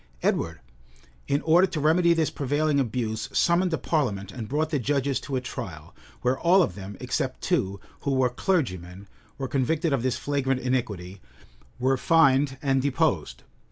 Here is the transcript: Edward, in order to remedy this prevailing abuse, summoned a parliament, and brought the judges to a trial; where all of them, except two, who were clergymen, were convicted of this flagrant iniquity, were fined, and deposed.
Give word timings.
Edward, 0.23 0.61
in 1.27 1.41
order 1.43 1.67
to 1.67 1.79
remedy 1.79 2.11
this 2.15 2.31
prevailing 2.31 2.79
abuse, 2.79 3.29
summoned 3.33 3.71
a 3.71 3.77
parliament, 3.77 4.31
and 4.31 4.47
brought 4.49 4.71
the 4.71 4.79
judges 4.79 5.19
to 5.19 5.35
a 5.35 5.41
trial; 5.41 5.93
where 6.23 6.39
all 6.39 6.63
of 6.63 6.73
them, 6.73 6.97
except 6.99 7.41
two, 7.41 7.79
who 7.99 8.13
were 8.15 8.27
clergymen, 8.31 9.07
were 9.37 9.47
convicted 9.47 9.93
of 9.93 10.01
this 10.01 10.17
flagrant 10.17 10.59
iniquity, 10.59 11.21
were 11.77 11.97
fined, 11.97 12.57
and 12.63 12.81
deposed. 12.81 13.43